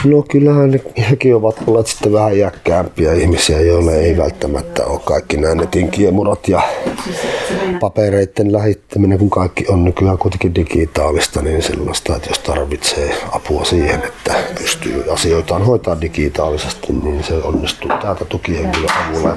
No 0.05 0.23
kyllähän 0.23 0.71
ne, 0.71 0.81
hekin 1.11 1.35
ovat 1.35 1.57
olleet 1.67 1.87
sitten 1.87 2.13
vähän 2.13 2.37
iäkkäämpiä 2.37 3.13
ihmisiä, 3.13 3.61
joille 3.61 3.97
ei 3.97 4.17
välttämättä 4.17 4.85
ole 4.85 5.01
kaikki 5.05 5.37
nämä 5.37 5.55
netin 5.55 5.91
kiemurat 5.91 6.49
ja 6.49 6.63
papereiden 7.81 8.53
lähittäminen, 8.53 9.19
kun 9.19 9.31
kaikki 9.31 9.65
on 9.69 9.85
nykyään 9.85 10.19
kuitenkin 10.19 10.55
digitaalista, 10.55 11.43
niin 11.43 11.63
sellaista, 11.63 12.17
että 12.17 12.31
jos 12.31 12.39
tarvitsee 12.39 13.15
apua 13.33 13.65
siihen, 13.65 14.03
että 14.05 14.35
pystyy 14.59 15.13
asioitaan 15.13 15.65
hoitaa 15.65 16.01
digitaalisesti, 16.01 16.93
niin 16.93 17.25
se 17.25 17.35
onnistuu 17.35 17.91
täältä 18.03 18.25
tukihenkilön 18.25 18.91
avulla. 18.91 19.37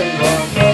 el 0.00 0.18
bajo. 0.18 0.67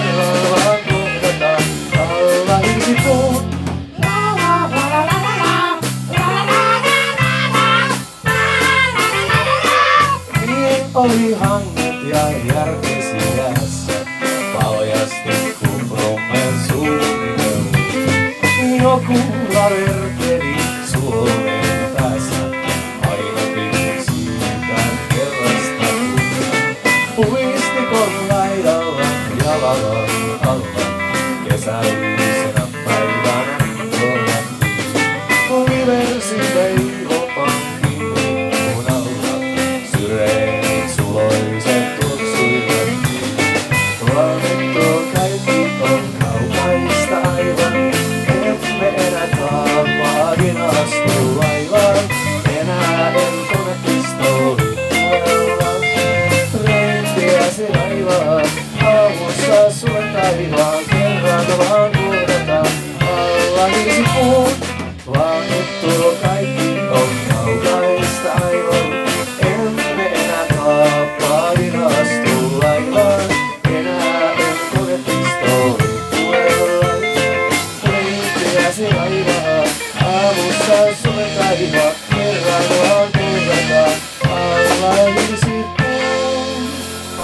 Laivaan, 78.65 79.67
aamussa 80.05 80.73
puut. 81.03 81.25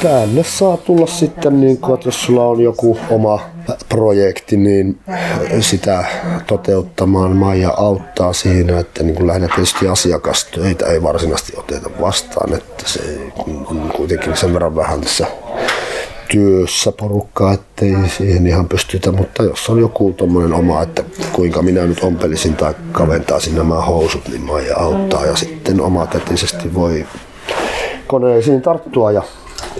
tänne 0.01 0.43
saa 0.43 0.77
tulla 0.77 1.07
sitten, 1.07 1.61
niin 1.61 1.77
kuin, 1.77 1.93
että 1.93 2.07
jos 2.07 2.23
sulla 2.23 2.43
on 2.43 2.61
joku 2.61 2.97
oma 3.09 3.39
projekti, 3.89 4.57
niin 4.57 4.99
sitä 5.59 6.05
toteuttamaan. 6.47 7.35
Maija 7.35 7.73
auttaa 7.77 8.33
siinä, 8.33 8.79
että 8.79 9.03
niin 9.03 9.15
kuin 9.15 9.27
lähinnä 9.27 9.47
tietysti 9.47 9.87
asiakastöitä 9.87 10.85
ei 10.85 11.03
varsinaisesti 11.03 11.53
oteta 11.57 11.89
vastaan, 12.01 12.53
että 12.53 12.83
se 12.85 13.01
on 13.65 13.91
kuitenkin 13.95 14.37
sen 14.37 14.53
verran 14.53 14.75
vähän 14.75 15.01
tässä 15.01 15.27
työssä 16.31 16.91
porukkaa, 16.91 17.53
ettei 17.53 17.95
siihen 18.17 18.47
ihan 18.47 18.67
pystytä, 18.67 19.11
mutta 19.11 19.43
jos 19.43 19.69
on 19.69 19.79
joku 19.79 20.13
tommonen 20.17 20.53
oma, 20.53 20.81
että 20.81 21.03
kuinka 21.33 21.61
minä 21.61 21.85
nyt 21.85 22.03
ompelisin 22.03 22.55
tai 22.55 22.73
kaventaisin 22.91 23.55
nämä 23.55 23.75
housut, 23.75 24.27
niin 24.27 24.41
Maija 24.41 24.77
auttaa 24.77 25.25
ja 25.25 25.35
sitten 25.35 25.81
omakätisesti 25.81 26.73
voi 26.73 27.05
koneisiin 28.07 28.61
tarttua 28.61 29.11
ja 29.11 29.23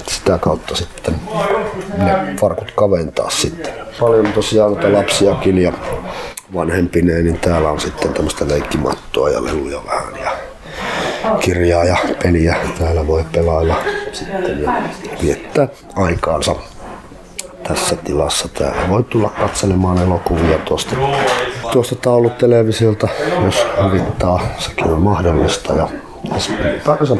sitä 0.07 0.37
kautta 0.37 0.75
sitten 0.75 1.15
ne 1.97 2.35
farkut 2.41 2.71
kaventaa 2.75 3.29
sitten. 3.29 3.73
Paljon 3.99 4.33
tosiaan 4.33 4.71
noita 4.71 4.93
lapsiakin 4.93 5.57
ja 5.57 5.73
vanhempineen, 6.53 7.25
niin 7.25 7.39
täällä 7.39 7.69
on 7.69 7.79
sitten 7.79 8.13
tämmöistä 8.13 8.47
leikkimattoa 8.47 9.29
ja 9.29 9.43
leluja 9.43 9.81
vähän 9.85 10.13
ja 10.23 10.31
kirjaa 11.39 11.83
ja 11.83 11.97
peliä. 12.23 12.55
Täällä 12.79 13.07
voi 13.07 13.25
pelailla 13.31 13.75
sitten 14.13 14.67
viettää 15.21 15.67
aikaansa 15.95 16.55
tässä 17.67 17.95
tilassa. 17.95 18.47
Täällä 18.47 18.89
voi 18.89 19.03
tulla 19.03 19.29
katselemaan 19.29 19.97
elokuvia 19.97 20.57
tuosta, 20.57 20.95
tuosta 21.71 21.95
tauluttelevisiolta, 21.95 23.07
jos 23.45 23.65
huvittaa. 23.83 24.41
Sekin 24.59 24.87
on 24.87 25.01
mahdollista. 25.01 25.73
Ja 25.73 25.89
ylipäänsä 26.59 27.17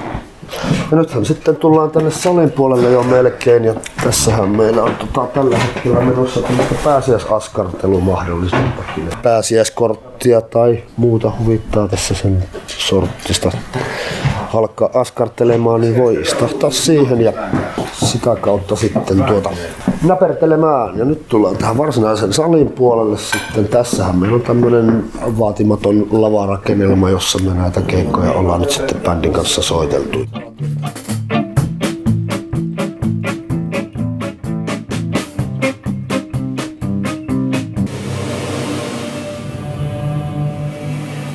ja 0.92 0.98
nythän 0.98 1.26
sitten 1.26 1.56
tullaan 1.56 1.92
tänne 1.92 2.12
salin 2.12 2.52
puolelle 2.52 2.92
jo 2.92 3.04
melkein 3.04 3.64
ja 3.64 3.76
tässähän 4.04 4.50
meillä 4.50 4.84
on 4.84 4.96
tota, 4.96 5.28
tällä 5.28 5.58
hetkellä 5.58 6.02
menossa 6.02 6.42
tämmöistä 6.42 6.76
pääsiäisaskartelumahdollisuuttakin. 6.84 9.10
Pääsiäiskorttia 9.24 10.42
tai 10.42 10.84
muuta 10.98 11.32
huvittaa 11.40 11.88
tässä 11.88 12.14
sen 12.14 12.44
sorttista 12.68 13.52
alkaa 14.54 14.90
askartelemaan, 14.94 15.82
niin 15.82 15.98
voi 15.98 16.22
istahtaa 16.22 16.72
siihen 16.72 17.22
ja 17.22 17.34
sitä 18.06 18.36
kautta 18.36 18.76
sitten 18.76 19.24
tuota 19.24 19.50
näpertelemään. 20.04 20.98
Ja 20.98 21.06
nyt 21.06 21.28
tullaan 21.28 21.58
tähän 21.58 21.78
varsinaisen 21.78 22.34
salin 22.34 22.70
puolelle 22.70 23.18
sitten. 23.18 23.68
Tässähän 23.68 24.16
meillä 24.16 24.36
on 24.36 24.42
tämmöinen 24.42 25.04
vaatimaton 25.40 26.08
lavarakennelma, 26.12 27.10
jossa 27.10 27.40
me 27.40 27.54
näitä 27.54 27.82
keikkoja 27.82 28.32
ollaan 28.32 28.62
nyt 28.62 28.72
sitten 28.72 29.02
bändin 29.02 29.34
kanssa 29.34 29.62
soiteltu. 29.62 30.20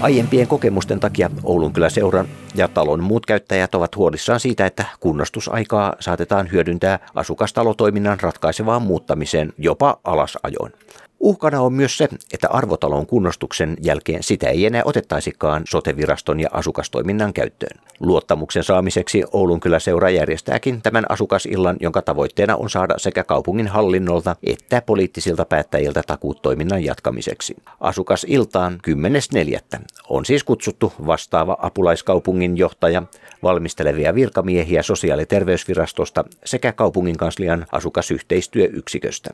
Aiempien 0.07 0.47
kokemusten 0.47 1.01
takia 1.01 1.31
Oulun 1.45 1.73
kyllä 1.73 1.90
seuran 1.90 2.29
ja 2.55 2.69
talon 2.69 3.03
muut 3.03 3.27
käyttäjät 3.27 3.75
ovat 3.75 3.97
huolissaan 3.97 4.40
siitä, 4.40 4.66
että 4.66 4.85
kunnostusaikaa 5.01 5.95
saatetaan 6.01 6.53
hyödyntää 6.53 6.99
asukastalotoiminnan 7.14 8.21
ratkaisevaan 8.21 8.83
muuttamiseen 8.83 9.53
jopa 9.59 10.01
alasajoon. 10.05 10.71
Uhkana 11.27 11.61
on 11.61 11.73
myös 11.73 11.99
se, 11.99 12.09
että 12.33 12.49
arvotalon 12.51 13.07
kunnostuksen 13.07 13.77
jälkeen 13.83 14.23
sitä 14.23 14.49
ei 14.49 14.67
enää 14.67 14.83
otettaisikaan 14.85 15.62
soteviraston 15.69 16.41
ja 16.41 16.49
asukastoiminnan 16.53 17.33
käyttöön. 17.33 17.81
Luottamuksen 18.01 18.65
saamiseksi 18.65 19.25
Oulun 19.33 19.61
kyllä 19.61 19.79
seura 19.79 20.11
järjestääkin 20.11 20.83
tämän 20.83 21.05
asukasillan, 21.09 21.77
jonka 21.81 22.03
tavoitteena 22.03 22.57
on 22.57 22.71
saada 22.71 22.95
sekä 22.97 23.25
kaupungin 23.25 23.69
hallinnolta 23.69 24.37
että 24.45 24.83
poliittisilta 24.87 25.45
päättäjiltä 25.45 26.03
takuut 26.07 26.43
toiminnan 26.43 26.85
jatkamiseksi. 26.85 27.57
Asukasiltaan 27.81 28.81
10.4. 29.75 29.81
on 30.09 30.25
siis 30.25 30.45
kutsuttu 30.45 30.93
vastaava 31.07 31.57
apulaiskaupungin 31.61 32.57
johtaja, 32.57 33.03
valmistelevia 33.43 34.15
virkamiehiä 34.15 34.83
sosiaali- 34.83 35.23
ja 35.23 35.27
terveysvirastosta 35.27 36.25
sekä 36.45 36.73
kaupungin 36.73 37.17
kanslian 37.17 37.67
asukasyhteistyöyksiköstä. 37.73 39.31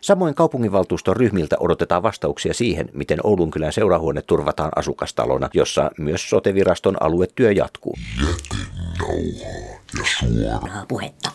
Samoin 0.00 0.34
kaupunginvaltuuston 0.34 1.16
ryhmiltä 1.16 1.56
odotetaan 1.60 2.02
vastauksia 2.02 2.54
siihen, 2.54 2.88
miten 2.92 3.18
Oulunkylän 3.24 3.72
seurahuone 3.72 4.22
turvataan 4.22 4.70
asukastalona, 4.76 5.48
jossa 5.54 5.90
myös 5.98 6.30
soteviraston 6.30 7.02
aluetyö 7.02 7.52
jatkuu. 7.52 7.96
Jätenauhaa 8.18 9.80
ja 9.98 10.04
suoraa 10.60 10.86
puhetta. 10.88 11.30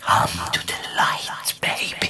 Come 0.00 0.50
to 0.52 0.60
the 0.66 0.76
light, 0.96 1.60
baby. 1.60 2.07